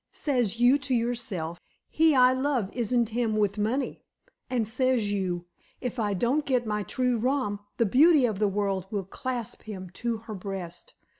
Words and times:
Says 0.13 0.59
you 0.59 0.79
to 0.79 0.95
yourself, 0.95 1.61
'He 1.87 2.15
I 2.15 2.33
love 2.33 2.71
isn't 2.75 3.09
him 3.09 3.35
with 3.37 3.59
money.' 3.59 4.03
And 4.49 4.67
says 4.67 5.11
you, 5.11 5.45
'If 5.79 5.99
I 5.99 6.15
don't 6.15 6.43
get 6.43 6.65
my 6.65 6.81
true 6.81 7.19
rom, 7.19 7.59
the 7.77 7.85
beauty 7.85 8.25
of 8.25 8.39
the 8.39 8.47
world 8.47 8.87
will 8.89 9.05
clasp 9.05 9.61
him 9.61 9.91
to 9.91 10.17
her 10.25 10.33
breast.' 10.33 10.95